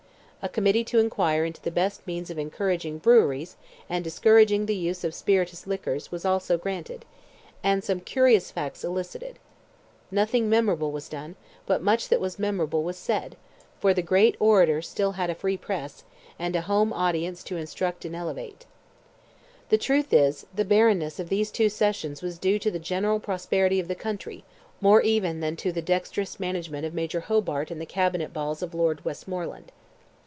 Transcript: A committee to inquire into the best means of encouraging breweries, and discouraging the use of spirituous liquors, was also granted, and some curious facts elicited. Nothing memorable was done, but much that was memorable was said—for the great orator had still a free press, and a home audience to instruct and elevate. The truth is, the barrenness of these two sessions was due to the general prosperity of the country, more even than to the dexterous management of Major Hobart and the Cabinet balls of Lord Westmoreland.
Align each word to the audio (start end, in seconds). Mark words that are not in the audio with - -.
A 0.43 0.49
committee 0.49 0.83
to 0.85 0.97
inquire 0.97 1.45
into 1.45 1.61
the 1.61 1.69
best 1.69 2.07
means 2.07 2.31
of 2.31 2.39
encouraging 2.39 2.97
breweries, 2.97 3.57
and 3.87 4.03
discouraging 4.03 4.65
the 4.65 4.75
use 4.75 5.03
of 5.03 5.13
spirituous 5.13 5.67
liquors, 5.67 6.11
was 6.11 6.25
also 6.25 6.57
granted, 6.57 7.05
and 7.63 7.83
some 7.83 7.99
curious 7.99 8.49
facts 8.49 8.83
elicited. 8.83 9.37
Nothing 10.09 10.49
memorable 10.49 10.91
was 10.91 11.07
done, 11.07 11.35
but 11.67 11.83
much 11.83 12.09
that 12.09 12.19
was 12.19 12.39
memorable 12.39 12.81
was 12.81 12.97
said—for 12.97 13.93
the 13.93 14.01
great 14.01 14.35
orator 14.39 14.77
had 14.77 14.85
still 14.85 15.15
a 15.19 15.35
free 15.35 15.57
press, 15.57 16.05
and 16.39 16.55
a 16.55 16.61
home 16.61 16.91
audience 16.91 17.43
to 17.43 17.57
instruct 17.57 18.03
and 18.03 18.15
elevate. 18.15 18.65
The 19.69 19.77
truth 19.77 20.11
is, 20.11 20.47
the 20.55 20.65
barrenness 20.65 21.19
of 21.19 21.29
these 21.29 21.51
two 21.51 21.69
sessions 21.69 22.23
was 22.23 22.39
due 22.39 22.57
to 22.57 22.71
the 22.71 22.79
general 22.79 23.19
prosperity 23.19 23.79
of 23.79 23.87
the 23.87 23.93
country, 23.93 24.43
more 24.81 25.03
even 25.03 25.39
than 25.39 25.55
to 25.57 25.71
the 25.71 25.83
dexterous 25.83 26.39
management 26.39 26.83
of 26.83 26.95
Major 26.95 27.19
Hobart 27.19 27.69
and 27.69 27.79
the 27.79 27.85
Cabinet 27.85 28.33
balls 28.33 28.63
of 28.63 28.73
Lord 28.73 29.05
Westmoreland. 29.05 29.71